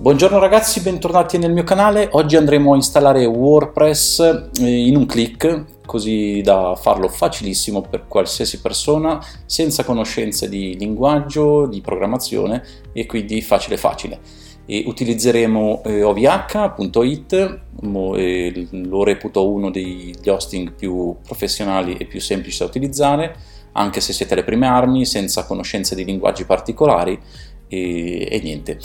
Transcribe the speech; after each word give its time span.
Buongiorno 0.00 0.38
ragazzi, 0.38 0.80
bentornati 0.80 1.38
nel 1.38 1.52
mio 1.52 1.64
canale. 1.64 2.08
Oggi 2.12 2.36
andremo 2.36 2.72
a 2.72 2.76
installare 2.76 3.24
WordPress 3.24 4.50
eh, 4.60 4.86
in 4.86 4.94
un 4.94 5.06
clic, 5.06 5.80
così 5.84 6.40
da 6.40 6.76
farlo 6.80 7.08
facilissimo 7.08 7.80
per 7.80 8.06
qualsiasi 8.06 8.60
persona, 8.60 9.20
senza 9.44 9.82
conoscenze 9.82 10.48
di 10.48 10.76
linguaggio, 10.78 11.66
di 11.66 11.80
programmazione 11.80 12.62
e 12.92 13.06
quindi 13.06 13.42
facile 13.42 13.76
facile. 13.76 14.20
E 14.66 14.84
utilizzeremo 14.86 15.82
eh, 15.82 16.02
ovh.it, 16.04 17.60
lo 17.80 19.02
reputo 19.02 19.50
uno 19.50 19.72
degli 19.72 20.14
hosting 20.28 20.74
più 20.74 21.16
professionali 21.24 21.96
e 21.96 22.04
più 22.04 22.20
semplici 22.20 22.58
da 22.58 22.66
utilizzare, 22.66 23.34
anche 23.72 24.00
se 24.00 24.12
siete 24.12 24.34
alle 24.34 24.44
prime 24.44 24.68
armi, 24.68 25.04
senza 25.04 25.44
conoscenze 25.44 25.96
di 25.96 26.04
linguaggi 26.04 26.44
particolari 26.44 27.18
e, 27.66 28.28
e 28.30 28.40
niente 28.44 28.78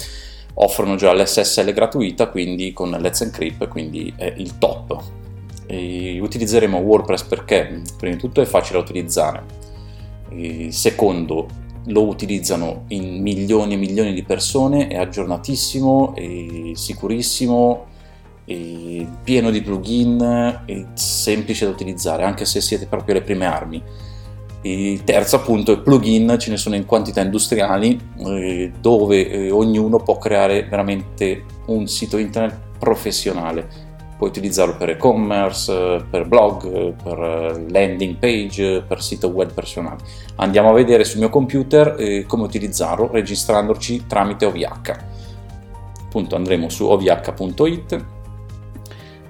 offrono 0.56 0.96
già 0.96 1.14
l'SSL 1.14 1.74
gratuita 1.74 2.28
quindi 2.28 2.74
con 2.74 2.92
Let's 2.92 3.21
Encrypt 3.21 3.68
quindi 3.68 4.14
è 4.16 4.34
il 4.38 4.57
top. 4.57 5.02
E 5.66 6.20
utilizzeremo 6.20 6.78
WordPress 6.78 7.24
perché? 7.24 7.82
Prima 7.98 8.16
di 8.16 8.20
tutto 8.20 8.42
è 8.42 8.46
facile 8.46 8.78
da 8.78 8.84
utilizzare. 8.84 9.44
E 10.30 10.71
secondo 10.71 11.47
lo 11.88 12.08
utilizzano 12.08 12.86
in 12.89 13.21
milioni 13.21 13.74
e 13.74 13.78
milioni 13.78 14.14
di 14.14 14.24
persone 14.24 14.88
è 14.88 14.96
aggiornatissimo 14.96 16.16
è 16.16 16.72
sicurissimo 16.74 17.88
è 18.46 19.06
pieno 19.24 19.52
di 19.52 19.61
plugin 19.61 20.61
è 20.66 20.86
semplice 20.94 21.66
da 21.66 21.72
utilizzare 21.72 22.24
anche 22.24 22.46
se 22.46 22.61
siete 22.61 22.86
proprio 22.86 23.16
alle 23.16 23.24
prime 23.24 23.46
armi 23.46 23.83
il 24.64 25.04
terzo 25.04 25.36
appunto 25.36 25.74
è 25.74 25.80
plugin, 25.80 26.38
ce 26.40 26.50
ne 26.50 26.58
sono 26.58 26.76
in 26.76 26.86
quantità 26.86 27.22
industriali 27.22 28.00
eh, 28.18 28.72
dove 28.80 29.30
eh, 29.30 29.52
ognuno 29.52 29.98
può 29.98 30.18
creare 30.18 30.64
veramente 30.64 31.44
un 31.66 31.88
sito 31.88 32.17
internet 32.17 32.78
professionale. 32.80 33.92
Puoi 34.17 34.30
utilizzarlo 34.30 34.78
per 34.78 34.92
e-commerce, 34.92 36.05
per 36.09 36.25
blog, 36.28 36.94
per 36.94 37.20
eh, 37.20 37.66
landing 37.70 38.16
page, 38.16 38.83
per 38.88 39.02
sito 39.02 39.28
web 39.28 39.52
personale. 39.52 39.97
Andiamo 40.36 40.70
a 40.70 40.73
vedere 40.73 41.03
sul 41.03 41.20
mio 41.20 41.30
computer 41.30 41.95
eh, 42.00 42.25
come 42.25 42.44
utilizzarlo 42.44 43.09
registrandoci 43.11 44.05
tramite 44.08 44.45
OVH. 44.45 45.00
Appunto 46.05 46.36
andremo 46.38 46.70
su 46.70 46.86
ovh.it, 46.86 48.05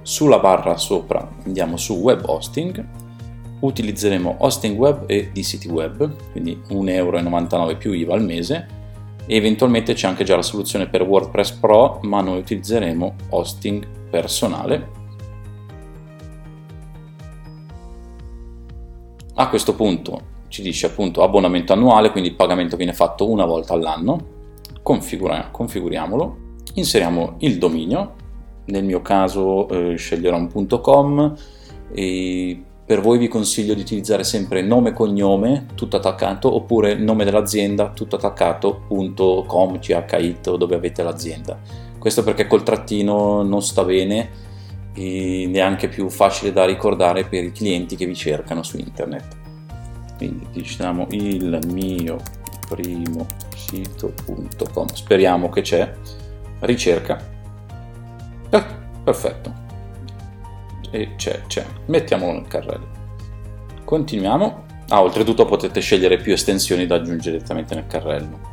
sulla 0.04 0.38
barra 0.38 0.78
sopra 0.78 1.28
andiamo 1.46 1.78
su 1.78 1.96
web 1.96 2.22
hosting 2.26 3.02
utilizzeremo 3.64 4.36
hosting 4.40 4.78
web 4.78 5.04
e 5.08 5.30
DCT 5.32 5.66
web, 5.66 6.32
quindi 6.32 6.62
1,99 6.70 6.90
euro 6.90 7.78
più 7.78 7.94
IVA 7.94 8.14
al 8.14 8.24
mese 8.24 8.68
e 9.26 9.36
eventualmente 9.36 9.94
c'è 9.94 10.08
anche 10.08 10.26
già 10.26 10.36
la 10.36 10.42
soluzione 10.42 10.88
per 10.88 11.04
WordPress 11.04 11.52
Pro, 11.52 12.00
ma 12.04 12.22
noi 12.22 12.40
utilizzeremo 12.40 13.16
hosting 13.30 13.88
personale. 14.10 15.02
A 19.36 19.48
questo 19.48 19.74
punto 19.76 20.32
ci 20.50 20.62
dice 20.62 20.88
appunto 20.88 21.24
abbonamento 21.24 21.74
annuale, 21.74 22.12
quindi 22.12 22.30
il 22.30 22.36
pagamento 22.36 22.76
viene 22.76 22.94
fatto 22.94 23.30
una 23.30 23.46
volta 23.46 23.74
all'anno. 23.74 24.32
Configura, 24.84 25.48
configuriamolo, 25.50 26.38
inseriamo 26.74 27.36
il 27.40 27.58
dominio, 27.58 28.16
nel 28.66 28.84
mio 28.84 29.02
caso 29.02 29.70
eh, 29.70 29.96
sceglierò 29.96 30.36
un 30.36 30.68
.com 30.68 31.36
e 31.94 32.64
per 32.86 33.00
voi 33.00 33.18
vi 33.18 33.30
consiglio 33.30 33.74
di 33.74 33.82
utilizzare 33.82 34.26
sempre 34.26 34.62
nome 34.62 34.90
e 34.90 34.94
cognome, 34.94 35.68
tutto 35.74 35.96
attaccato, 35.96 36.54
oppure 36.54 36.96
nome 36.96 37.24
dell'azienda, 37.24 37.90
tutto 37.90 38.18
attaccato.com, 38.18 39.80
chit 39.80 40.48
o 40.48 40.58
dove 40.58 40.76
avete 40.76 41.02
l'azienda. 41.02 41.58
Questo 41.98 42.24
perché 42.24 42.46
col 42.46 42.64
trattino 42.64 43.42
non 43.42 43.62
sta 43.62 43.86
bene 43.86 44.42
e 44.94 45.48
neanche 45.48 45.88
più 45.88 46.10
facile 46.10 46.52
da 46.52 46.66
ricordare 46.66 47.24
per 47.24 47.46
i 47.46 47.54
clienti 47.54 47.96
che 47.96 48.06
vi 48.06 48.16
cercano 48.16 48.64
su 48.64 48.78
internet. 48.78 49.38
Quindi 50.18 50.48
diciamo 50.52 51.08
il 51.12 51.60
mio 51.70 52.20
primo 52.68 53.26
sito.com, 53.56 54.88
speriamo 54.88 55.48
che 55.48 55.62
c'è, 55.62 55.94
ricerca, 56.60 57.18
eh, 58.50 58.64
perfetto 59.04 59.63
e 60.94 61.16
c'è, 61.16 61.42
c'è. 61.48 61.66
Mettiamolo 61.88 62.34
nel 62.34 62.48
carrello. 62.48 62.88
Continuiamo. 63.84 64.66
Ah, 64.90 65.02
oltretutto 65.02 65.46
potete 65.46 65.80
scegliere 65.80 66.18
più 66.18 66.34
estensioni 66.34 66.86
da 66.86 66.96
aggiungere 66.96 67.38
direttamente 67.38 67.74
nel 67.74 67.88
carrello. 67.88 68.52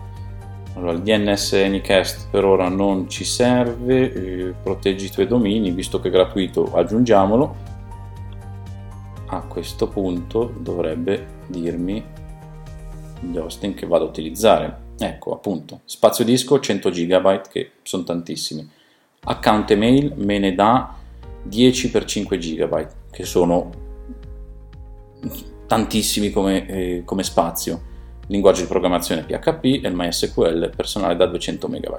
Allora, 0.74 0.92
il 0.92 1.02
DNS 1.02 1.52
Anycast 1.52 2.28
per 2.30 2.46
ora 2.46 2.68
non 2.68 3.10
ci 3.10 3.24
serve, 3.24 4.12
eh, 4.12 4.54
proteggi 4.62 5.04
i 5.06 5.10
tuoi 5.10 5.26
domini, 5.26 5.70
visto 5.70 6.00
che 6.00 6.08
è 6.08 6.10
gratuito 6.10 6.72
aggiungiamolo. 6.72 7.56
A 9.26 9.42
questo 9.42 9.88
punto 9.88 10.54
dovrebbe 10.58 11.26
dirmi 11.46 12.02
gli 13.20 13.36
hosting 13.36 13.74
che 13.74 13.86
vado 13.86 14.06
a 14.06 14.08
utilizzare. 14.08 14.88
Ecco, 14.98 15.34
appunto, 15.34 15.80
spazio 15.84 16.24
disco 16.24 16.58
100 16.58 16.88
GB, 16.88 17.48
che 17.48 17.72
sono 17.82 18.02
tantissimi. 18.02 18.66
Account 19.24 19.70
email 19.72 20.14
me 20.16 20.38
ne 20.38 20.54
dà 20.54 20.94
10 21.42 21.88
x 21.88 22.04
5 22.04 22.38
GB, 22.38 22.86
che 23.10 23.24
sono 23.24 23.70
tantissimi 25.66 26.30
come, 26.30 26.66
eh, 26.66 27.02
come 27.04 27.22
spazio. 27.22 27.88
Linguaggio 28.28 28.62
di 28.62 28.68
programmazione 28.68 29.24
PHP 29.24 29.64
e 29.64 29.88
il 29.88 29.94
MySQL 29.94 30.72
personale 30.74 31.16
da 31.16 31.26
200 31.26 31.68
MB. 31.68 31.98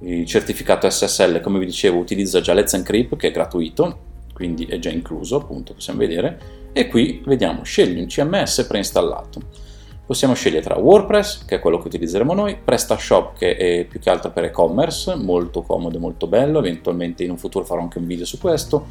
Il 0.00 0.26
certificato 0.26 0.88
SSL, 0.88 1.40
come 1.40 1.58
vi 1.58 1.66
dicevo, 1.66 1.98
utilizza 1.98 2.40
già 2.40 2.52
Let's 2.52 2.74
Encrypt 2.74 3.16
che 3.16 3.28
è 3.28 3.30
gratuito, 3.30 3.98
quindi 4.34 4.66
è 4.66 4.78
già 4.78 4.90
incluso, 4.90 5.36
appunto, 5.36 5.74
possiamo 5.74 6.00
vedere. 6.00 6.38
E 6.72 6.86
qui 6.86 7.22
vediamo, 7.24 7.62
scegli 7.62 7.98
un 7.98 8.06
CMS 8.06 8.64
preinstallato 8.68 9.67
Possiamo 10.08 10.32
scegliere 10.32 10.62
tra 10.62 10.78
WordPress, 10.78 11.44
che 11.44 11.56
è 11.56 11.60
quello 11.60 11.76
che 11.76 11.88
utilizzeremo 11.88 12.32
noi, 12.32 12.56
PrestaShop, 12.56 13.36
che 13.36 13.56
è 13.56 13.84
più 13.84 14.00
che 14.00 14.08
altro 14.08 14.30
per 14.30 14.44
e-commerce, 14.44 15.14
molto 15.16 15.60
comodo 15.60 15.98
e 15.98 16.00
molto 16.00 16.26
bello, 16.26 16.60
eventualmente 16.60 17.24
in 17.24 17.30
un 17.30 17.36
futuro 17.36 17.66
farò 17.66 17.82
anche 17.82 17.98
un 17.98 18.06
video 18.06 18.24
su 18.24 18.38
questo, 18.38 18.86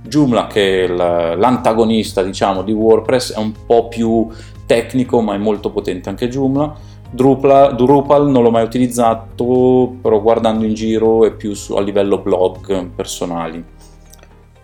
Joomla, 0.00 0.46
che 0.46 0.84
è 0.84 0.86
l'antagonista 0.86 2.22
diciamo, 2.22 2.62
di 2.62 2.72
WordPress, 2.72 3.34
è 3.34 3.38
un 3.38 3.52
po' 3.66 3.88
più 3.88 4.26
tecnico, 4.64 5.20
ma 5.20 5.34
è 5.34 5.36
molto 5.36 5.70
potente 5.70 6.08
anche 6.08 6.30
Joomla, 6.30 6.74
Drupal, 7.10 7.74
Drupal 7.76 8.30
non 8.30 8.42
l'ho 8.42 8.50
mai 8.50 8.64
utilizzato, 8.64 9.96
però 10.00 10.22
guardando 10.22 10.64
in 10.64 10.72
giro 10.72 11.26
è 11.26 11.34
più 11.34 11.52
su, 11.52 11.74
a 11.74 11.82
livello 11.82 12.16
blog 12.16 12.88
personali. 12.96 13.62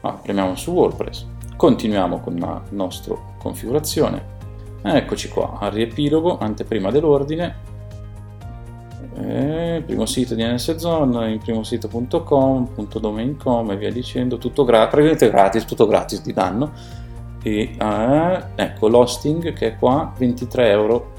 Ah, 0.00 0.12
premiamo 0.12 0.56
su 0.56 0.70
WordPress. 0.70 1.26
Continuiamo 1.54 2.20
con 2.20 2.36
la 2.36 2.62
nostra 2.70 3.14
configurazione. 3.38 4.37
Eccoci 4.80 5.28
qua, 5.28 5.58
al 5.58 5.72
riepilogo, 5.72 6.38
anteprima 6.38 6.90
dell'ordine, 6.90 7.76
eh, 9.20 9.82
primo 9.84 10.06
sito 10.06 10.36
di 10.36 10.44
NS 10.44 10.76
Zone, 10.76 11.32
il 11.32 11.40
primo 11.40 11.64
sito.com, 11.64 12.68
.domain.com 13.00 13.70
e 13.72 13.76
via 13.76 13.90
dicendo, 13.90 14.38
tutto 14.38 14.64
gra- 14.64 14.86
praticamente 14.86 15.28
gratis, 15.30 15.64
tutto 15.64 15.86
gratis 15.86 16.20
ti 16.20 16.32
danno. 16.32 16.72
E, 17.42 17.74
eh, 17.76 18.44
ecco 18.54 18.88
l'hosting 18.88 19.52
che 19.52 19.68
è 19.68 19.76
qua 19.76 20.12
23,88 20.16 20.60
euro. 20.66 21.12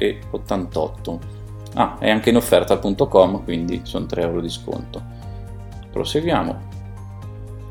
Ah, 1.73 1.97
è 1.99 2.09
anche 2.09 2.29
in 2.29 2.37
offerta 2.37 2.73
al 2.73 2.95
.com, 3.09 3.43
quindi 3.43 3.81
sono 3.83 4.05
3 4.05 4.21
euro 4.21 4.41
di 4.41 4.49
sconto. 4.49 5.01
Proseguiamo. 5.91 6.67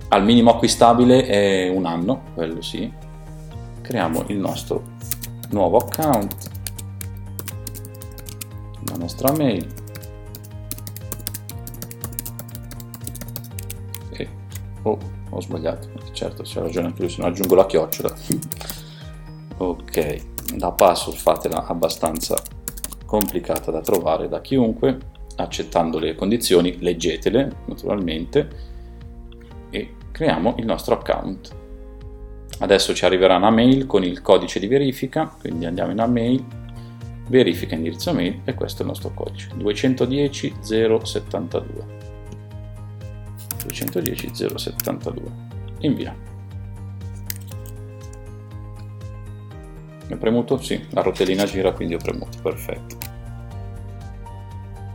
Al 0.08 0.24
minimo 0.24 0.50
acquistabile 0.50 1.26
è 1.26 1.68
un 1.68 1.86
anno, 1.86 2.22
quello 2.34 2.60
sì. 2.60 2.90
Creiamo 3.80 4.24
il 4.28 4.38
nostro 4.38 4.96
nuovo 5.50 5.78
account. 5.78 6.50
La 8.90 8.96
nostra 8.96 9.32
mail. 9.32 9.66
E 14.10 14.28
oh, 14.82 14.98
ho 15.30 15.40
sbagliato. 15.40 15.88
Certo 16.12 16.42
c'è 16.42 16.60
ragione 16.60 16.86
anche 16.88 17.02
lui 17.02 17.10
se 17.10 17.20
no 17.20 17.28
aggiungo 17.28 17.54
la 17.54 17.66
chiocciola. 17.66 18.14
Ok 19.60 20.36
la 20.56 20.72
password 20.72 21.18
fatela 21.18 21.66
abbastanza 21.66 22.40
complicata 23.04 23.70
da 23.70 23.80
trovare 23.80 24.28
da 24.28 24.40
chiunque 24.40 24.98
accettando 25.36 25.98
le 25.98 26.14
condizioni 26.14 26.78
leggetele 26.80 27.56
naturalmente 27.66 28.48
e 29.70 29.94
creiamo 30.10 30.54
il 30.58 30.64
nostro 30.64 30.94
account 30.94 31.54
Adesso 32.60 32.94
ci 32.94 33.04
arriverà 33.04 33.36
una 33.36 33.50
mail 33.50 33.86
con 33.86 34.02
il 34.04 34.20
codice 34.20 34.58
di 34.58 34.66
verifica, 34.66 35.26
quindi 35.38 35.64
andiamo 35.64 35.90
in 35.92 35.98
una 35.98 36.08
mail, 36.08 36.44
verifica 37.28 37.74
indirizzo 37.74 38.12
mail 38.12 38.40
e 38.44 38.54
questo 38.54 38.78
è 38.78 38.82
il 38.82 38.88
nostro 38.88 39.12
codice, 39.14 39.50
210 39.54 40.54
072. 40.60 41.86
210 43.62 44.30
072. 44.34 45.22
Invia. 45.80 46.14
Ho 50.10 50.16
premuto? 50.16 50.58
Sì, 50.58 50.86
la 50.90 51.02
rotellina 51.02 51.44
gira 51.44 51.72
quindi 51.72 51.94
ho 51.94 51.98
premuto, 51.98 52.38
perfetto. 52.42 52.96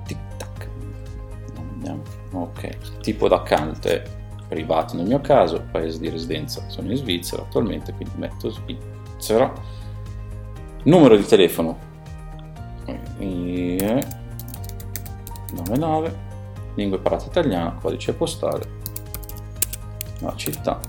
Tic 0.05 0.17
tac. 0.37 0.67
Andiamo, 1.55 2.01
ok 2.31 3.01
tipo 3.03 3.27
d'account 3.27 3.85
è 3.87 4.01
privato 4.53 4.95
nel 4.95 5.07
mio 5.07 5.19
caso 5.19 5.65
paese 5.71 5.99
di 5.99 6.09
residenza 6.09 6.63
sono 6.67 6.91
in 6.91 6.97
Svizzera 6.97 7.41
attualmente 7.41 7.91
quindi 7.93 8.13
metto 8.17 8.51
Svizzera. 8.51 9.51
Numero 10.83 11.15
di 11.15 11.25
telefono. 11.25 11.91
99 15.55 16.31
lingua 16.75 16.97
imparata 16.97 17.25
italiana 17.25 17.77
codice 17.79 18.13
postale 18.13 18.81
la 20.19 20.33
città 20.35 20.79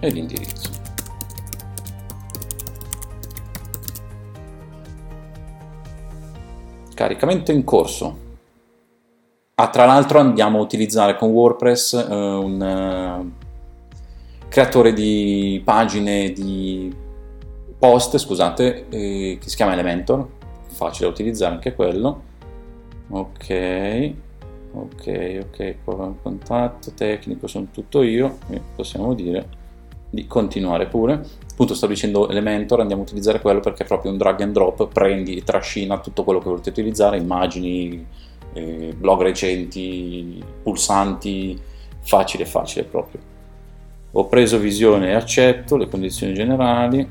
e 0.00 0.08
l'indirizzo. 0.10 0.70
Caricamento 6.94 7.52
in 7.52 7.64
corso 7.64 8.30
Ah, 9.54 9.68
tra 9.68 9.84
l'altro 9.84 10.18
andiamo 10.18 10.58
a 10.58 10.62
utilizzare 10.62 11.14
con 11.16 11.28
WordPress 11.28 11.92
eh, 11.92 12.14
un 12.14 12.62
eh, 12.62 13.30
creatore 14.48 14.94
di 14.94 15.60
pagine 15.62 16.32
di 16.32 16.90
post, 17.78 18.16
scusate, 18.16 18.88
eh, 18.88 19.38
che 19.38 19.48
si 19.48 19.56
chiama 19.56 19.74
Elementor, 19.74 20.26
facile 20.68 21.06
da 21.06 21.12
utilizzare 21.12 21.52
anche 21.52 21.74
quello. 21.74 22.22
Ok, 23.10 24.12
ok, 24.72 25.40
ok, 25.44 25.76
contatto 26.22 26.92
tecnico 26.94 27.46
sono 27.46 27.66
tutto 27.70 28.02
io, 28.02 28.38
possiamo 28.74 29.12
dire 29.12 29.60
di 30.08 30.26
continuare 30.26 30.86
pure. 30.86 31.20
Appunto 31.50 31.74
sto 31.74 31.86
dicendo 31.86 32.28
Elementor, 32.30 32.80
andiamo 32.80 33.02
a 33.02 33.04
utilizzare 33.04 33.40
quello 33.40 33.60
perché 33.60 33.82
è 33.82 33.86
proprio 33.86 34.12
un 34.12 34.16
drag 34.16 34.40
and 34.40 34.52
drop, 34.54 34.88
prendi 34.88 35.36
e 35.36 35.42
trascina 35.42 35.98
tutto 35.98 36.24
quello 36.24 36.38
che 36.38 36.48
volete 36.48 36.70
utilizzare, 36.70 37.18
immagini, 37.18 38.06
eh, 38.52 38.94
blog 38.96 39.22
recenti, 39.22 40.42
pulsanti, 40.62 41.60
facile 42.00 42.44
facile 42.46 42.84
proprio. 42.84 43.20
Ho 44.12 44.26
preso 44.26 44.58
visione 44.58 45.10
e 45.10 45.14
accetto 45.14 45.76
le 45.76 45.88
condizioni 45.88 46.34
generali, 46.34 47.08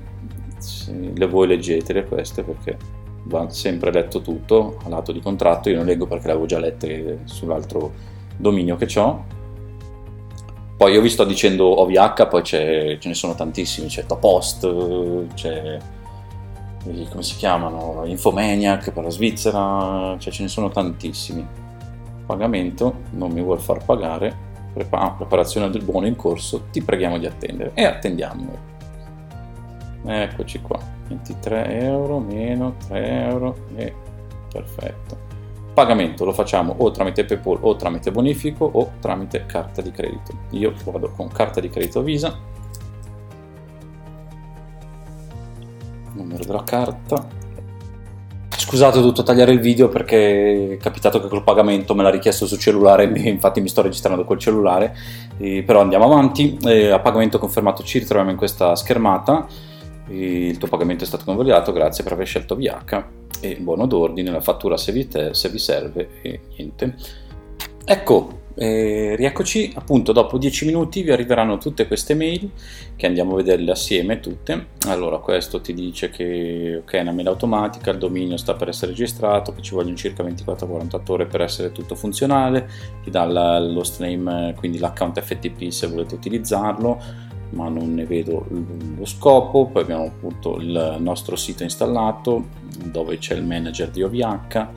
le 1.14 1.28
voi 1.28 1.48
leggetele 1.48 2.06
queste 2.06 2.44
perché 2.44 2.78
va 3.24 3.50
sempre 3.50 3.92
letto 3.92 4.22
tutto 4.22 4.80
a 4.84 4.90
lato 4.90 5.12
di 5.12 5.20
contratto, 5.20 5.70
io 5.70 5.78
non 5.78 5.86
leggo 5.86 6.06
perché 6.06 6.28
le 6.28 6.32
avevo 6.32 6.46
già 6.46 6.60
lette 6.60 7.22
sull'altro 7.26 7.92
dominio 8.38 8.76
che 8.76 9.00
ho. 9.00 9.26
Poi 10.78 10.94
io 10.94 11.02
vi 11.02 11.10
sto 11.10 11.26
dicendo 11.26 11.82
OVH, 11.82 12.28
poi 12.28 12.44
ce 12.44 13.00
ne 13.02 13.14
sono 13.14 13.36
tantissimi, 13.36 13.88
c'è 13.88 14.06
Topost, 14.06 15.34
c'è 15.34 15.78
come 16.84 17.24
si 17.24 17.36
chiamano, 17.36 18.04
Infomaniac 18.06 18.92
per 18.92 19.04
la 19.04 19.10
Svizzera, 19.10 20.16
cioè 20.18 20.34
ce 20.34 20.44
ne 20.44 20.50
sono 20.50 20.70
tantissimi. 20.70 21.46
Pagamento, 22.26 23.02
non 23.12 23.32
mi 23.32 23.42
vuol 23.42 23.60
far 23.60 23.84
pagare, 23.84 24.50
Prepa- 24.74 25.00
ah, 25.00 25.12
preparazione 25.12 25.70
del 25.70 25.84
buono 25.84 26.08
in 26.08 26.16
corso, 26.16 26.68
ti 26.72 26.82
preghiamo 26.82 27.18
di 27.18 27.26
attendere 27.26 27.72
e 27.74 27.84
attendiamo. 27.84 28.70
Eccoci 30.06 30.62
qua, 30.62 30.80
23 31.10 31.82
euro 31.82 32.20
meno 32.20 32.76
3 32.88 33.28
euro 33.28 33.56
e 33.76 33.94
perfetto. 34.52 35.30
Pagamento 35.74 36.26
lo 36.26 36.34
facciamo 36.34 36.74
o 36.78 36.92
tramite 36.92 37.26
PayPal 37.26 37.60
o 37.62 37.76
tramite 37.76 38.12
bonifico 38.12 38.66
o 38.66 38.92
tramite 39.00 39.46
carta 39.46 39.82
di 39.82 39.92
credito. 39.92 40.34
Io 40.52 40.74
vado 40.86 41.12
con 41.12 41.28
carta 41.28 41.60
di 41.60 41.70
credito 41.70 42.02
Visa 42.02 42.51
numero 46.32 46.46
della 46.46 46.64
carta. 46.64 47.28
Scusate, 48.50 48.98
ho 49.00 49.02
dovuto 49.02 49.24
tagliare 49.24 49.52
il 49.52 49.60
video 49.60 49.90
perché 49.90 50.74
è 50.74 50.78
capitato 50.78 51.20
che 51.20 51.28
col 51.28 51.44
pagamento 51.44 51.96
me 51.96 52.04
l'ha 52.04 52.10
richiesto 52.10 52.46
sul 52.46 52.60
cellulare, 52.60 53.06
infatti 53.06 53.60
mi 53.60 53.68
sto 53.68 53.82
registrando 53.82 54.24
col 54.24 54.38
cellulare, 54.38 54.96
eh, 55.38 55.64
però 55.64 55.82
andiamo 55.82 56.06
avanti. 56.06 56.58
Eh, 56.66 56.90
a 56.90 57.00
pagamento 57.00 57.40
confermato 57.40 57.84
ci 57.84 58.00
ritroviamo 58.00 58.32
in 58.32 58.38
questa 58.38 58.76
schermata. 58.76 59.48
Il 60.08 60.58
tuo 60.58 60.68
pagamento 60.68 61.04
è 61.04 61.08
stato 61.08 61.24
convalidato, 61.26 61.72
grazie 61.72 62.04
per 62.04 62.14
aver 62.14 62.28
scelto 62.28 62.56
VH 62.56 63.04
e 63.40 63.58
buono 63.60 63.88
d'ordine, 63.88 64.30
la 64.30 64.42
fattura 64.42 64.78
se 64.78 64.92
vi, 64.92 65.08
te, 65.08 65.34
se 65.34 65.50
vi 65.50 65.58
serve 65.58 66.10
e 66.22 66.42
niente. 66.56 66.96
Ecco, 67.84 68.41
e 68.56 69.16
rieccoci, 69.16 69.72
appunto 69.76 70.12
dopo 70.12 70.38
10 70.38 70.66
minuti 70.66 71.04
vi 71.04 71.12
arriveranno 71.12 71.58
tutte 71.58 71.88
queste 71.88 72.14
mail 72.14 72.52
che 72.96 73.06
andiamo 73.06 73.34
a 73.34 73.38
vederle 73.38 73.72
assieme 73.72 74.20
tutte. 74.20 74.68
Allora 74.88 75.20
questo 75.20 75.62
ti 75.62 75.74
dice 75.74 76.10
che 76.10 76.82
ok 76.82 76.92
è 76.94 77.02
una 77.02 77.12
mail 77.12 77.28
automatica, 77.28 77.92
il 77.92 77.98
dominio 77.98 78.38
sta 78.38 78.54
per 78.54 78.70
essere 78.70 78.92
registrato, 78.92 79.54
che 79.54 79.62
ci 79.62 79.74
vogliono 79.74 79.96
circa 79.96 80.24
24-48 80.24 81.12
ore 81.12 81.26
per 81.26 81.42
essere 81.42 81.72
tutto 81.72 81.96
funzionale, 81.96 82.70
ti 83.04 83.10
dà 83.10 83.26
l'host 83.60 84.02
name, 84.02 84.54
quindi 84.58 84.80
l'account 84.80 85.20
FTP 85.22 85.70
se 85.70 85.88
volete 85.88 86.16
utilizzarlo, 86.16 87.30
ma 87.52 87.68
non 87.68 87.94
ne 87.94 88.06
vedo 88.06 88.46
lo 88.98 89.06
scopo. 89.06 89.68
Poi 89.68 89.82
abbiamo 89.82 90.06
appunto 90.06 90.58
il 90.58 90.98
nostro 91.00 91.36
sito 91.36 91.64
installato 91.64 92.48
dove 92.86 93.18
c'è 93.18 93.36
il 93.36 93.44
manager 93.44 93.90
di 93.90 94.04
OVH 94.04 94.68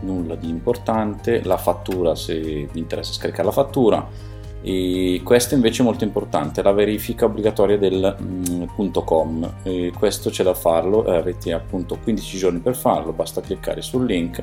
nulla 0.00 0.34
di 0.34 0.48
importante, 0.48 1.42
la 1.42 1.56
fattura 1.56 2.14
se 2.14 2.38
vi 2.40 2.78
interessa 2.78 3.12
scaricare 3.12 3.44
la 3.44 3.52
fattura. 3.52 4.32
E 4.66 5.20
questo 5.22 5.54
invece 5.54 5.82
è 5.82 5.84
molto 5.84 6.04
importante, 6.04 6.62
la 6.62 6.72
verifica 6.72 7.26
obbligatoria 7.26 7.76
del 7.76 8.16
mm, 8.22 8.62
.com, 9.04 9.56
e 9.62 9.92
questo 9.96 10.30
c'è 10.30 10.42
da 10.42 10.54
farlo, 10.54 11.04
eh, 11.04 11.16
avete 11.16 11.52
appunto 11.52 11.98
15 12.02 12.38
giorni 12.38 12.60
per 12.60 12.74
farlo, 12.74 13.12
basta 13.12 13.42
cliccare 13.42 13.82
sul 13.82 14.06
link, 14.06 14.40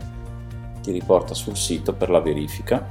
ti 0.84 0.92
riporta 0.92 1.34
sul 1.34 1.58
sito 1.58 1.94
per 1.94 2.12
la 2.12 2.20
verifica, 2.20 2.88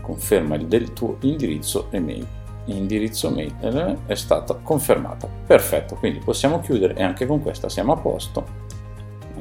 conferma 0.00 0.54
il 0.54 0.66
del 0.66 0.94
tuo 0.94 1.16
indirizzo 1.20 1.88
email. 1.90 2.26
Indirizzo 2.66 3.30
mail 3.30 3.54
eh, 3.60 3.96
è 4.06 4.14
stata 4.14 4.54
confermata. 4.62 5.28
Perfetto 5.46 5.96
quindi 5.96 6.20
possiamo 6.20 6.60
chiudere 6.60 6.94
e 6.94 7.02
anche 7.02 7.26
con 7.26 7.42
questa 7.42 7.68
siamo 7.68 7.92
a 7.92 7.96
posto 7.96 8.71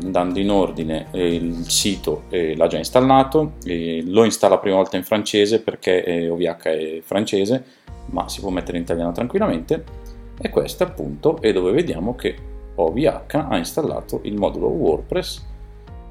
andando 0.03 0.39
in 0.39 0.49
ordine 0.49 1.07
eh, 1.11 1.35
il 1.35 1.69
sito 1.69 2.23
eh, 2.29 2.55
l'ha 2.55 2.67
già 2.67 2.77
installato, 2.77 3.53
eh, 3.63 4.03
lo 4.05 4.23
installa 4.23 4.55
la 4.55 4.59
prima 4.61 4.75
volta 4.75 4.97
in 4.97 5.03
francese 5.03 5.61
perché 5.61 6.27
OVH 6.29 6.63
è 6.63 6.99
francese, 7.03 7.63
ma 8.07 8.27
si 8.27 8.39
può 8.39 8.49
mettere 8.49 8.77
in 8.77 8.83
italiano 8.83 9.11
tranquillamente. 9.11 9.83
E 10.39 10.49
questo 10.49 10.83
appunto 10.83 11.39
è 11.41 11.51
dove 11.51 11.71
vediamo 11.71 12.15
che 12.15 12.35
OVH 12.75 13.45
ha 13.49 13.57
installato 13.57 14.21
il 14.23 14.35
modulo 14.35 14.67
WordPress 14.67 15.49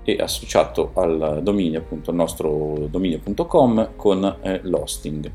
e 0.05 0.17
associato 0.21 0.93
al 0.95 1.41
dominio 1.43 1.81
appunto 1.81 2.11
al 2.11 2.17
nostro 2.17 2.87
dominio.com 2.89 3.91
con 3.97 4.37
eh, 4.43 4.61
l'hosting. 4.63 5.31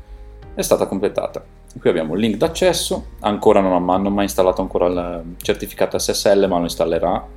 È 0.54 0.62
stata 0.62 0.86
completata. 0.86 1.44
Qui 1.78 1.90
abbiamo 1.90 2.14
il 2.14 2.20
link 2.20 2.36
d'accesso. 2.36 3.08
Ancora 3.20 3.60
non 3.60 3.88
hanno 3.90 4.10
mai 4.10 4.24
installato 4.24 4.62
ancora 4.62 4.86
il 4.86 5.34
certificato 5.36 5.98
SSL 5.98 6.46
ma 6.48 6.56
lo 6.56 6.62
installerà 6.62 7.35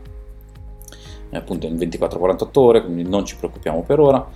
appunto 1.37 1.67
in 1.67 1.75
24-48 1.75 2.47
ore, 2.53 2.83
quindi 2.83 3.03
non 3.03 3.25
ci 3.25 3.35
preoccupiamo 3.35 3.83
per 3.83 3.99
ora. 3.99 4.27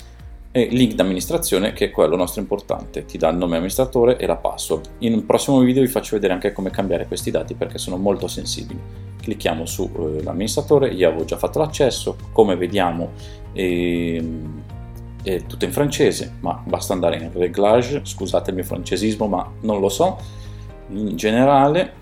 E 0.55 0.67
link 0.69 0.93
d'amministrazione 0.93 1.73
che 1.73 1.85
è 1.85 1.89
quello 1.89 2.15
nostro 2.15 2.39
importante, 2.39 3.05
ti 3.05 3.17
dà 3.17 3.29
il 3.29 3.38
nome 3.38 3.55
amministratore 3.55 4.17
e 4.17 4.27
la 4.27 4.35
password. 4.35 4.88
In 5.00 5.13
un 5.13 5.25
prossimo 5.25 5.59
video 5.62 5.81
vi 5.81 5.88
faccio 5.88 6.13
vedere 6.13 6.33
anche 6.33 6.51
come 6.51 6.69
cambiare 6.69 7.07
questi 7.07 7.31
dati 7.31 7.55
perché 7.55 7.79
sono 7.79 7.97
molto 7.97 8.27
sensibili. 8.27 8.79
Clicchiamo 9.19 9.65
sull'amministratore, 9.65 10.91
eh, 10.91 10.93
io 10.93 11.07
avevo 11.07 11.25
già 11.25 11.38
fatto 11.38 11.57
l'accesso, 11.57 12.17
come 12.31 12.55
vediamo 12.55 13.13
è, 13.51 14.23
è 15.23 15.43
tutto 15.47 15.65
in 15.65 15.71
francese, 15.71 16.35
ma 16.41 16.62
basta 16.63 16.93
andare 16.93 17.17
in 17.17 17.31
reglage, 17.33 18.01
scusate 18.03 18.51
il 18.51 18.57
mio 18.57 18.65
francesismo 18.65 19.25
ma 19.25 19.51
non 19.62 19.79
lo 19.79 19.89
so, 19.89 20.19
in 20.89 21.15
generale 21.15 21.93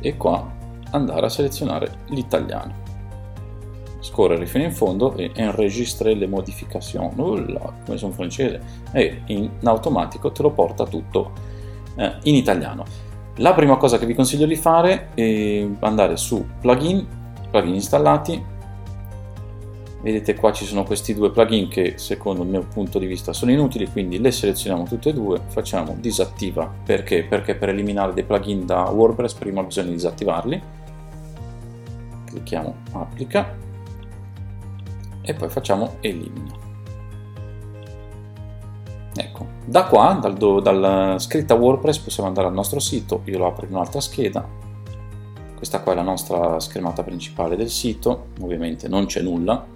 e 0.00 0.16
qua 0.16 0.50
andare 0.92 1.26
a 1.26 1.28
selezionare 1.28 1.98
l'italiano 2.06 2.88
scorrere 4.00 4.46
fino 4.46 4.64
in 4.64 4.72
fondo 4.72 5.14
e 5.16 5.30
enregistrare 5.34 6.14
le 6.14 6.26
modificazioni, 6.26 7.10
nulla, 7.14 7.72
come 7.84 7.96
sono 7.96 8.12
francese, 8.12 8.60
e 8.92 9.22
in 9.26 9.50
automatico 9.62 10.32
te 10.32 10.42
lo 10.42 10.50
porta 10.50 10.84
tutto 10.84 11.32
eh, 11.96 12.16
in 12.24 12.34
italiano. 12.34 12.84
La 13.36 13.54
prima 13.54 13.76
cosa 13.76 13.98
che 13.98 14.06
vi 14.06 14.14
consiglio 14.14 14.46
di 14.46 14.56
fare 14.56 15.08
è 15.14 15.66
andare 15.80 16.16
su 16.16 16.44
plugin, 16.60 17.06
plugin 17.50 17.74
installati, 17.74 18.44
vedete 20.02 20.34
qua 20.34 20.52
ci 20.52 20.64
sono 20.64 20.82
questi 20.84 21.14
due 21.14 21.30
plugin 21.30 21.68
che 21.68 21.94
secondo 21.96 22.42
il 22.42 22.48
mio 22.48 22.66
punto 22.72 22.98
di 22.98 23.06
vista 23.06 23.32
sono 23.32 23.50
inutili, 23.50 23.86
quindi 23.86 24.18
le 24.18 24.30
selezioniamo 24.30 24.84
tutte 24.84 25.10
e 25.10 25.12
due, 25.12 25.40
facciamo 25.46 25.96
disattiva, 25.98 26.70
perché? 26.84 27.24
Perché 27.24 27.54
per 27.54 27.68
eliminare 27.68 28.12
dei 28.12 28.24
plugin 28.24 28.66
da 28.66 28.82
WordPress 28.90 29.34
prima 29.34 29.62
bisogna 29.62 29.90
disattivarli, 29.90 30.62
clicchiamo 32.26 32.74
applica, 32.92 33.56
e 35.22 35.34
poi 35.34 35.48
facciamo 35.48 35.96
elimina. 36.00 36.68
Ecco, 39.14 39.46
da 39.64 39.84
qua, 39.84 40.18
dal, 40.20 40.36
dalla 40.62 41.18
scritta 41.18 41.54
WordPress 41.54 41.98
possiamo 41.98 42.28
andare 42.28 42.46
al 42.46 42.54
nostro 42.54 42.78
sito, 42.78 43.22
io 43.24 43.38
lo 43.38 43.46
apro 43.46 43.66
in 43.66 43.72
un'altra 43.72 44.00
scheda, 44.00 44.46
questa 45.56 45.80
qua 45.82 45.92
è 45.92 45.94
la 45.96 46.02
nostra 46.02 46.58
schermata 46.58 47.02
principale 47.02 47.56
del 47.56 47.68
sito, 47.68 48.28
ovviamente 48.40 48.88
non 48.88 49.06
c'è 49.06 49.20
nulla, 49.20 49.66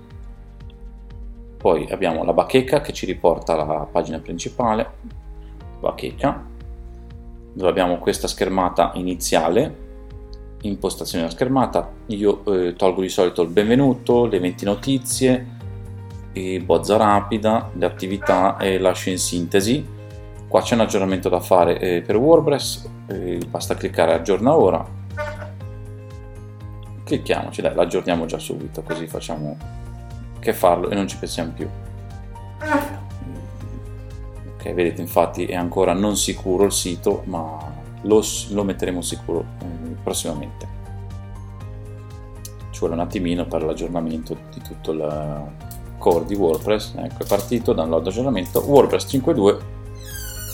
poi 1.58 1.86
abbiamo 1.90 2.24
la 2.24 2.32
bacheca 2.32 2.80
che 2.80 2.92
ci 2.92 3.06
riporta 3.06 3.54
alla 3.54 3.86
pagina 3.90 4.18
principale, 4.18 4.88
bacheca, 5.80 6.42
dove 7.52 7.68
abbiamo 7.68 7.98
questa 7.98 8.28
schermata 8.28 8.92
iniziale, 8.94 9.83
impostazione 10.68 11.24
della 11.24 11.34
schermata, 11.34 11.90
io 12.06 12.44
eh, 12.46 12.74
tolgo 12.74 13.00
di 13.00 13.08
solito 13.08 13.42
il 13.42 13.48
benvenuto, 13.48 14.26
le 14.26 14.38
20 14.38 14.64
notizie, 14.64 15.46
bozza 16.64 16.96
rapida, 16.96 17.70
le 17.74 17.86
attività 17.86 18.56
e 18.56 18.78
lascio 18.78 19.10
in 19.10 19.18
sintesi. 19.18 19.86
Qua 20.48 20.62
c'è 20.62 20.74
un 20.74 20.80
aggiornamento 20.80 21.28
da 21.28 21.40
fare 21.40 21.78
eh, 21.78 22.02
per 22.02 22.16
WordPress, 22.16 22.88
eh, 23.06 23.40
basta 23.48 23.74
cliccare 23.74 24.14
aggiorna 24.14 24.56
ora. 24.56 24.84
Clicchiamoci, 27.04 27.60
dai, 27.60 27.74
l'aggiorniamo 27.74 28.24
già 28.26 28.38
subito, 28.38 28.82
così 28.82 29.06
facciamo 29.06 29.56
che 30.38 30.52
farlo 30.52 30.90
e 30.90 30.94
non 30.94 31.06
ci 31.06 31.16
pensiamo 31.18 31.52
più. 31.52 31.68
Ok, 34.54 34.72
vedete 34.72 35.00
infatti 35.00 35.44
è 35.44 35.54
ancora 35.54 35.92
non 35.92 36.16
sicuro 36.16 36.64
il 36.64 36.72
sito, 36.72 37.22
ma 37.26 37.73
lo, 38.04 38.22
lo 38.50 38.64
metteremo 38.64 39.00
sicuro 39.02 39.44
eh, 39.60 39.96
prossimamente. 40.02 40.82
Ci 42.70 42.80
vuole 42.80 42.94
un 42.94 43.00
attimino 43.00 43.46
per 43.46 43.62
l'aggiornamento 43.62 44.36
di 44.52 44.60
tutto 44.60 44.92
il 44.92 45.52
core 45.98 46.24
di 46.26 46.34
WordPress. 46.34 46.94
Ecco, 46.96 47.22
è 47.22 47.26
partito, 47.26 47.72
download 47.72 48.06
aggiornamento, 48.06 48.60
WordPress 48.60 49.06
5.2, 49.14 49.58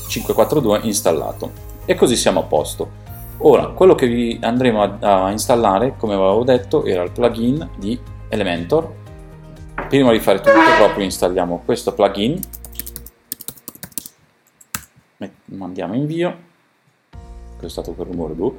5.4.2 0.08 0.86
installato. 0.86 1.68
E 1.84 1.94
così 1.94 2.16
siamo 2.16 2.40
a 2.40 2.42
posto. 2.44 3.08
Ora, 3.38 3.68
quello 3.68 3.94
che 3.94 4.06
vi 4.06 4.38
andremo 4.40 4.82
a, 4.82 5.24
a 5.24 5.30
installare, 5.30 5.94
come 5.96 6.12
avevo 6.14 6.44
detto, 6.44 6.84
era 6.84 7.02
il 7.02 7.10
plugin 7.10 7.68
di 7.78 7.98
Elementor. 8.28 8.98
Prima 9.88 10.12
di 10.12 10.20
fare 10.20 10.38
tutto, 10.38 10.60
proprio 10.78 11.04
installiamo 11.04 11.62
questo 11.64 11.94
plugin. 11.94 12.38
Mandiamo 15.46 15.94
invio. 15.94 16.48
Questo 17.60 17.80
è 17.80 17.84
stato 17.84 17.92
quel 17.92 18.08
rumore 18.08 18.34
blu 18.34 18.56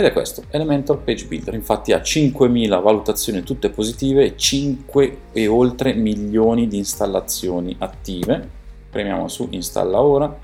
ed 0.00 0.06
è 0.06 0.12
questo, 0.14 0.44
Elementor 0.48 1.02
Page 1.02 1.26
Builder, 1.26 1.52
infatti 1.52 1.92
ha 1.92 2.00
5000 2.00 2.78
valutazioni 2.78 3.42
tutte 3.42 3.68
positive 3.68 4.24
e 4.24 4.34
5 4.34 5.18
e 5.32 5.46
oltre 5.46 5.92
milioni 5.92 6.68
di 6.68 6.78
installazioni 6.78 7.76
attive. 7.78 8.48
Premiamo 8.88 9.28
su 9.28 9.48
installa 9.50 10.00
ora. 10.00 10.38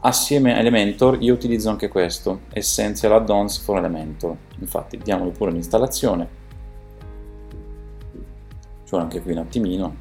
Assieme 0.00 0.54
a 0.54 0.58
Elementor 0.58 1.18
io 1.20 1.34
utilizzo 1.34 1.68
anche 1.68 1.88
questo, 1.88 2.40
Essential 2.50 3.12
Add-ons 3.12 3.58
for 3.58 3.76
Elementor. 3.76 4.34
Infatti 4.60 4.96
diamogli 4.96 5.32
pure 5.32 5.50
l'installazione. 5.50 6.28
Ci 8.84 8.88
vuole 8.88 9.04
anche 9.04 9.20
qui 9.20 9.32
un 9.32 9.38
attimino. 9.38 9.96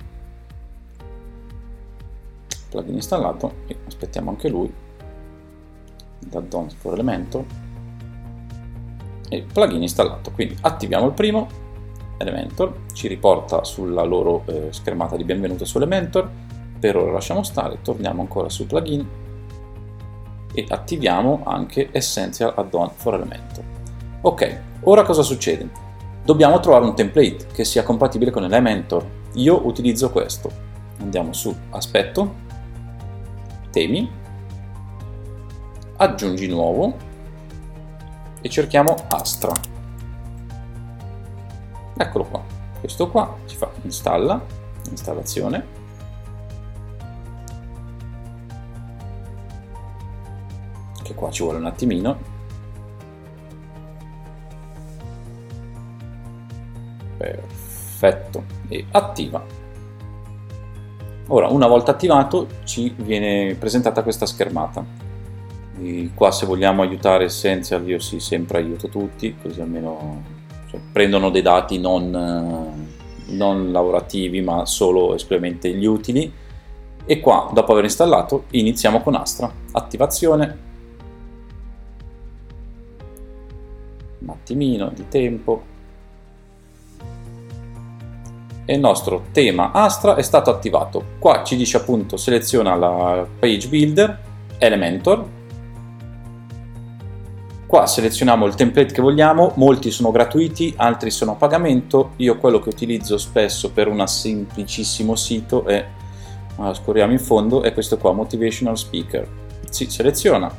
Plugin 2.69 2.93
installato 2.93 3.53
e 3.67 3.75
aspettiamo 3.85 4.29
anche 4.29 4.47
lui. 4.47 4.85
Add-ons 6.33 6.73
for 6.75 6.93
Elementor 6.93 7.45
e 9.29 9.45
plugin 9.51 9.81
installato. 9.81 10.31
Quindi 10.31 10.57
attiviamo 10.61 11.07
il 11.07 11.13
primo, 11.13 11.47
Elementor, 12.17 12.73
ci 12.93 13.07
riporta 13.07 13.63
sulla 13.63 14.03
loro 14.03 14.43
eh, 14.45 14.67
schermata 14.71 15.15
di 15.15 15.23
benvenuto 15.23 15.65
su 15.65 15.77
Elementor, 15.77 16.29
per 16.79 16.95
ora 16.95 17.11
lasciamo 17.11 17.43
stare, 17.43 17.79
torniamo 17.81 18.21
ancora 18.21 18.49
su 18.49 18.65
plugin 18.65 19.05
e 20.53 20.65
attiviamo 20.67 21.41
anche 21.45 21.89
Essential 21.91 22.53
Add-on 22.55 22.89
for 22.95 23.15
Elementor. 23.15 23.63
Ok, 24.21 24.59
ora 24.81 25.03
cosa 25.03 25.21
succede? 25.21 25.69
Dobbiamo 26.23 26.59
trovare 26.59 26.85
un 26.85 26.95
template 26.95 27.47
che 27.53 27.63
sia 27.63 27.83
compatibile 27.83 28.31
con 28.31 28.43
Elementor. 28.43 29.05
Io 29.33 29.65
utilizzo 29.65 30.09
questo. 30.09 30.51
Andiamo 30.99 31.31
su 31.33 31.55
Aspetto, 31.69 32.45
Temi, 33.69 34.09
Aggiungi 35.99 36.47
nuovo 36.47 36.95
e 38.39 38.49
cerchiamo 38.49 38.95
Astra. 39.07 39.51
Eccolo 41.97 42.23
qua, 42.25 42.43
questo 42.79 43.09
qua 43.09 43.35
ci 43.47 43.55
fa 43.55 43.71
installa, 43.81 44.39
installazione. 44.91 45.65
Che 51.01 51.15
qua 51.15 51.31
ci 51.31 51.41
vuole 51.41 51.57
un 51.57 51.65
attimino. 51.65 52.17
Perfetto, 57.17 58.43
e 58.67 58.85
attiva. 58.91 59.43
Ora, 61.29 61.47
una 61.47 61.65
volta 61.65 61.89
attivato, 61.89 62.47
ci 62.65 62.93
viene 62.95 63.55
presentata 63.55 64.03
questa 64.03 64.27
schermata 64.27 64.96
e 65.79 66.09
qua 66.13 66.31
se 66.31 66.45
vogliamo 66.45 66.81
aiutare 66.81 67.25
Essential 67.25 67.87
io 67.87 67.99
sì, 67.99 68.19
sempre 68.19 68.59
aiuto 68.59 68.87
tutti, 68.89 69.35
così 69.41 69.61
almeno 69.61 70.35
cioè, 70.69 70.79
prendono 70.91 71.29
dei 71.29 71.41
dati 71.41 71.79
non, 71.79 72.87
non 73.27 73.71
lavorativi 73.71 74.41
ma 74.41 74.65
solo 74.65 75.15
esclusivamente 75.15 75.73
gli 75.73 75.85
utili. 75.85 76.31
E 77.09 77.21
qua, 77.21 77.49
dopo 77.53 77.71
aver 77.71 77.85
installato, 77.85 78.45
iniziamo 78.51 79.01
con 79.01 79.15
Astra. 79.15 79.49
Attivazione. 79.71 80.65
Un 84.19 84.29
attimino 84.29 84.89
di 84.93 85.07
tempo. 85.07 85.75
E 88.65 88.73
il 88.73 88.79
nostro 88.81 89.27
tema 89.31 89.71
Astra 89.71 90.15
è 90.15 90.21
stato 90.21 90.49
attivato. 90.49 91.01
Qua 91.17 91.45
ci 91.45 91.55
dice 91.55 91.77
appunto 91.77 92.17
seleziona 92.17 92.75
la 92.75 93.25
page 93.39 93.69
builder, 93.69 94.19
Elementor, 94.57 95.25
Qua 97.67 97.85
selezioniamo 97.85 98.45
il 98.45 98.55
template 98.55 98.93
che 98.93 99.01
vogliamo, 99.01 99.51
molti 99.55 99.91
sono 99.91 100.09
gratuiti, 100.09 100.73
altri 100.77 101.11
sono 101.11 101.31
a 101.31 101.35
pagamento. 101.35 102.11
Io 102.15 102.37
quello 102.37 102.59
che 102.59 102.69
utilizzo 102.69 103.17
spesso 103.17 103.71
per 103.71 103.89
un 103.89 104.07
semplicissimo 104.07 105.17
sito 105.17 105.65
è, 105.65 105.85
scorriamo 106.71 107.11
in 107.11 107.19
fondo, 107.19 107.63
è 107.63 107.73
questo 107.73 107.97
qua, 107.97 108.13
Motivational 108.13 108.77
Speaker. 108.77 109.27
Si 109.69 109.89
seleziona, 109.89 110.49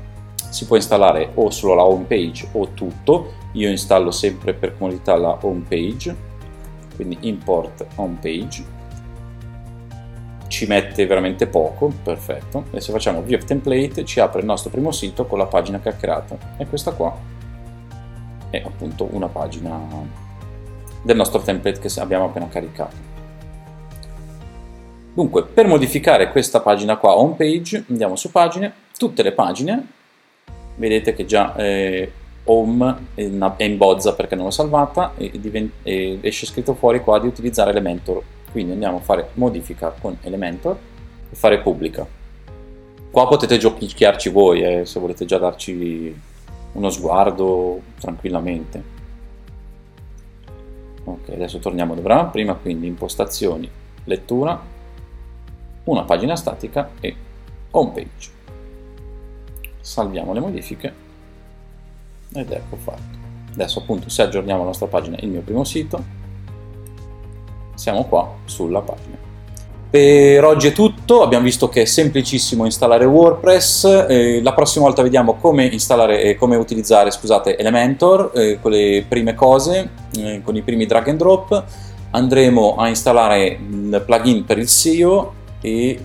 si 0.51 0.67
può 0.67 0.77
installare 0.77 1.31
o 1.37 1.49
solo 1.49 1.73
la 1.73 1.85
home 1.85 2.05
page 2.05 2.47
o 2.53 2.69
tutto. 2.75 3.33
Io 3.53 3.71
installo 3.71 4.11
sempre 4.11 4.53
per 4.53 4.77
comodità 4.77 5.17
la 5.17 5.39
home 5.41 5.65
page, 5.67 6.15
quindi 6.95 7.17
import 7.23 7.87
home 7.95 8.19
page 8.21 8.77
ci 10.49 10.67
mette 10.67 11.07
veramente 11.07 11.47
poco, 11.47 11.93
perfetto, 12.03 12.65
e 12.73 12.81
se 12.81 12.91
facciamo 12.91 13.23
view 13.23 13.39
template 13.39 14.05
ci 14.05 14.19
apre 14.19 14.41
il 14.41 14.47
nostro 14.47 14.71
primo 14.71 14.91
sito 14.91 15.27
con 15.27 15.39
la 15.39 15.47
pagina 15.47 15.79
che 15.79 15.91
ha 15.91 15.93
creato. 15.93 16.39
E 16.57 16.67
questa 16.67 16.93
qua 16.93 17.15
è 18.51 18.63
appunto 18.65 19.09
una 19.13 19.29
pagina 19.29 19.79
del 21.03 21.17
nostro 21.17 21.41
template 21.41 21.79
che 21.79 22.01
abbiamo 22.01 22.25
appena 22.25 22.49
caricato. 22.49 23.07
Dunque, 25.15 25.45
per 25.45 25.67
modificare 25.67 26.31
questa 26.31 26.61
pagina 26.61 26.97
qua, 26.97 27.17
home 27.17 27.35
page, 27.35 27.85
andiamo 27.89 28.17
su 28.17 28.31
pagine, 28.31 28.73
tutte 28.97 29.23
le 29.23 29.33
pagine, 29.33 29.87
vedete 30.77 31.13
che 31.13 31.27
già 31.27 31.55
eh, 31.57 32.11
home 32.45 32.97
è 33.15 33.65
in 33.65 33.77
bozza 33.77 34.15
perché 34.15 34.35
non 34.35 34.45
l'ho 34.45 34.51
salvata 34.51 35.13
e, 35.17 35.31
e 35.83 36.19
esce 36.23 36.47
scritto 36.47 36.75
fuori 36.75 37.01
qua 37.01 37.19
di 37.19 37.27
utilizzare 37.27 37.71
Elementor 37.71 38.23
quindi 38.51 38.73
andiamo 38.73 38.99
a 38.99 39.01
fare 39.01 39.31
modifica 39.35 39.91
con 39.91 40.17
Elementor 40.23 40.79
e 41.31 41.35
fare 41.35 41.61
pubblica. 41.61 42.07
Qua 43.11 43.27
potete 43.27 43.57
giochicchiarci 43.59 44.29
voi 44.31 44.63
eh, 44.63 44.85
se 44.85 45.01
volete 45.01 45.25
già 45.25 45.39
darci 45.39 46.15
uno 46.73 46.91
sguardo 46.91 47.81
tranquillamente. 47.99 48.97
Ok 51.05 51.31
adesso 51.31 51.59
torniamo 51.59 51.95
dove 51.95 52.07
eravamo 52.07 52.31
prima 52.31 52.55
quindi 52.55 52.87
impostazioni 52.87 53.69
lettura 54.05 54.61
una 55.85 56.05
pagina 56.05 56.37
statica 56.37 56.91
e 57.01 57.17
home 57.71 57.93
page. 57.93 58.31
Salviamo 59.81 60.33
le 60.33 60.41
modifiche 60.41 60.95
ed 62.35 62.51
ecco 62.51 62.77
fatto. 62.77 63.17
Adesso 63.53 63.79
appunto 63.81 64.11
se 64.11 64.23
aggiorniamo 64.23 64.61
la 64.61 64.67
nostra 64.67 64.87
pagina 64.87 65.17
il 65.21 65.29
mio 65.29 65.41
primo 65.41 65.65
sito 65.65 66.18
siamo 67.79 68.05
qua 68.05 68.29
sulla 68.45 68.81
pagina. 68.81 69.17
Per 69.91 70.45
oggi 70.45 70.67
è 70.67 70.73
tutto, 70.73 71.23
abbiamo 71.23 71.45
visto 71.45 71.71
che 71.71 71.83
è 71.83 71.85
semplicissimo 71.87 72.67
installare 72.67 73.07
WordPress, 73.07 74.07
eh, 74.07 74.43
la 74.43 74.53
prossima 74.53 74.85
volta 74.85 75.01
vediamo 75.01 75.37
come 75.37 75.65
installare 75.65 76.21
e 76.23 76.35
come 76.35 76.57
utilizzare 76.57 77.11
scusate, 77.11 77.57
Elementor 77.57 78.33
eh, 78.35 78.59
con 78.61 78.73
le 78.73 79.07
prime 79.09 79.35
cose, 79.35 79.89
eh, 80.19 80.43
con 80.45 80.57
i 80.57 80.63
primi 80.63 80.85
drag 80.85 81.09
and 81.09 81.19
drop, 81.19 81.65
andremo 82.11 82.77
a 82.77 82.89
installare 82.89 83.47
il 83.47 84.03
plugin 84.05 84.45
per 84.45 84.59
il 84.59 84.69
SEO 84.69 85.33
e 85.63 85.99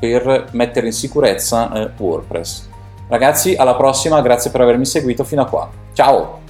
per 0.00 0.48
mettere 0.52 0.86
in 0.86 0.92
sicurezza 0.92 1.72
eh, 1.72 1.90
WordPress. 1.96 2.66
Ragazzi, 3.08 3.54
alla 3.54 3.76
prossima, 3.76 4.20
grazie 4.20 4.50
per 4.50 4.62
avermi 4.62 4.84
seguito 4.84 5.22
fino 5.22 5.42
a 5.42 5.46
qua. 5.46 5.70
Ciao! 5.92 6.47